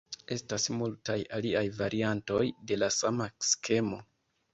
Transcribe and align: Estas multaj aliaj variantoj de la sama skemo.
Estas 0.35 0.63
multaj 0.77 1.17
aliaj 1.39 1.61
variantoj 1.81 2.39
de 2.73 2.79
la 2.79 2.89
sama 2.97 3.29
skemo. 3.49 4.01